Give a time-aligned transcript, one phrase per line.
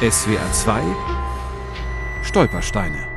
[0.00, 0.80] SWR 2
[2.22, 3.08] Stolpersteine.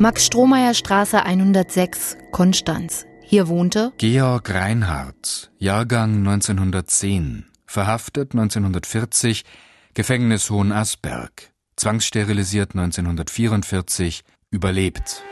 [0.00, 3.06] Max Strohmeier Straße 106, Konstanz.
[3.22, 9.44] Hier wohnte Georg Reinhardt, Jahrgang 1910, verhaftet 1940,
[9.94, 15.22] Gefängnis Hohenasperg, zwangssterilisiert 1944, überlebt.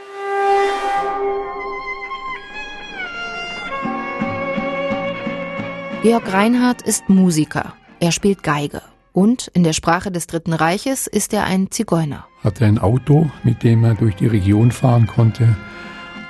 [6.05, 7.75] Georg Reinhardt ist Musiker.
[7.99, 8.83] Er spielt Geige.
[9.13, 12.27] Und in der Sprache des Dritten Reiches ist er ein Zigeuner.
[12.43, 15.55] Hatte ein Auto, mit dem er durch die Region fahren konnte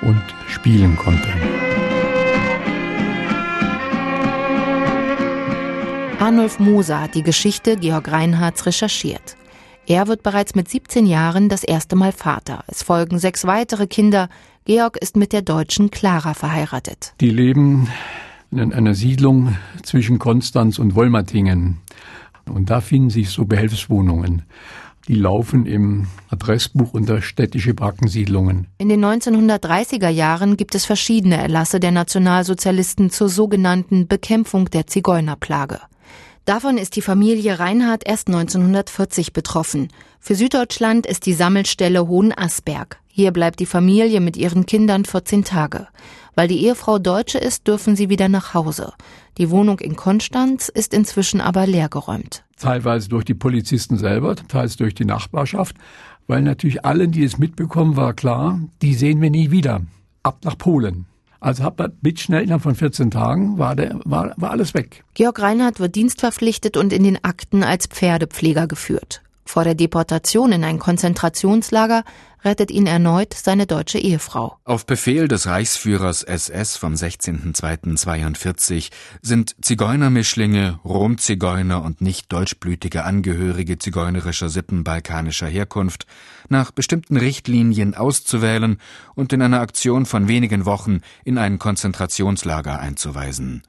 [0.01, 1.29] und spielen konnte.
[6.19, 9.37] Arnulf Moser hat die Geschichte Georg Reinhardts recherchiert.
[9.87, 12.63] Er wird bereits mit 17 Jahren das erste Mal Vater.
[12.67, 14.29] Es folgen sechs weitere Kinder.
[14.65, 17.13] Georg ist mit der deutschen Clara verheiratet.
[17.19, 17.89] Die leben
[18.51, 21.79] in einer Siedlung zwischen Konstanz und Wolmertingen.
[22.49, 24.43] Und da finden sich so Behelfswohnungen.
[25.07, 28.67] Die laufen im Adressbuch unter städtische Brackensiedlungen.
[28.77, 35.79] In den 1930er Jahren gibt es verschiedene Erlasse der Nationalsozialisten zur sogenannten Bekämpfung der Zigeunerplage.
[36.45, 39.89] Davon ist die Familie Reinhardt erst 1940 betroffen.
[40.19, 42.99] Für Süddeutschland ist die Sammelstelle Hohenasperg.
[43.07, 45.87] Hier bleibt die Familie mit ihren Kindern 14 Tage.
[46.35, 48.93] Weil die Ehefrau Deutsche ist, dürfen sie wieder nach Hause.
[49.37, 52.43] Die Wohnung in Konstanz ist inzwischen aber leergeräumt.
[52.57, 55.75] Teilweise durch die Polizisten selber, teils durch die Nachbarschaft,
[56.27, 59.81] weil natürlich allen, die es mitbekommen, war klar, die sehen wir nie wieder.
[60.21, 61.05] Ab nach Polen.
[61.39, 65.03] Also hat man mit schnell innerhalb von 14 Tagen war, der, war, war alles weg.
[65.13, 69.21] Georg Reinhardt wird dienstverpflichtet und in den Akten als Pferdepfleger geführt.
[69.43, 72.03] Vor der Deportation in ein Konzentrationslager
[72.43, 74.57] rettet ihn erneut seine deutsche Ehefrau.
[74.65, 78.89] Auf Befehl des Reichsführers SS vom 16.02.42
[79.21, 86.05] sind Zigeunermischlinge, Romzigeuner und nicht deutschblütige Angehörige zigeunerischer Sippen balkanischer Herkunft
[86.49, 88.79] nach bestimmten Richtlinien auszuwählen
[89.15, 93.63] und in einer Aktion von wenigen Wochen in ein Konzentrationslager einzuweisen.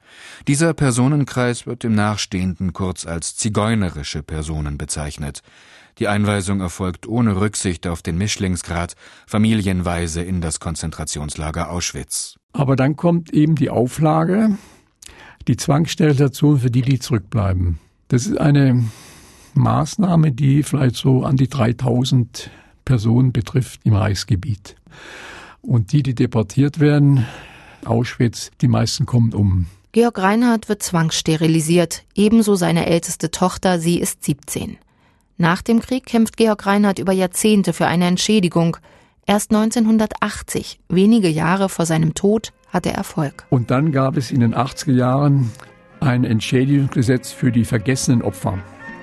[0.47, 5.41] Dieser Personenkreis wird im Nachstehenden kurz als zigeunerische Personen bezeichnet.
[5.97, 8.95] Die Einweisung erfolgt ohne Rücksicht auf den Mischlingsgrad
[9.27, 12.35] familienweise in das Konzentrationslager Auschwitz.
[12.51, 14.57] Aber dann kommt eben die Auflage,
[15.47, 17.79] die Zwangssterilisation für die, die zurückbleiben.
[18.09, 18.83] Das ist eine
[19.53, 22.49] Maßnahme, die vielleicht so an die 3000
[22.83, 24.75] Personen betrifft im Reichsgebiet.
[25.61, 27.25] Und die, die deportiert werden,
[27.85, 29.67] Auschwitz, die meisten kommen um.
[29.93, 34.77] Georg Reinhardt wird zwangssterilisiert, ebenso seine älteste Tochter, sie ist 17.
[35.37, 38.77] Nach dem Krieg kämpft Georg Reinhardt über Jahrzehnte für eine Entschädigung.
[39.25, 43.45] Erst 1980, wenige Jahre vor seinem Tod, hat er Erfolg.
[43.49, 45.51] Und dann gab es in den 80er Jahren
[45.99, 48.59] ein Entschädigungsgesetz für die vergessenen Opfer.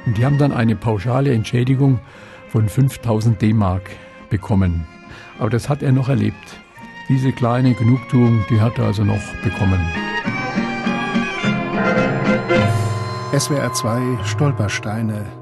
[0.07, 2.01] Und die haben dann eine pauschale Entschädigung
[2.49, 3.91] von 5000 D-Mark
[4.31, 4.87] bekommen.
[5.39, 6.61] Aber das hat er noch erlebt.
[7.11, 9.81] Diese kleine Genugtuung, die hat er also noch bekommen.
[13.39, 15.42] SWR 2 Stolpersteine